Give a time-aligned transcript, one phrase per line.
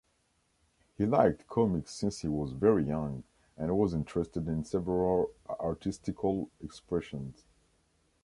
[0.97, 3.23] He liked comics since he was very young,
[3.55, 7.45] and was interested in several artistical expressions.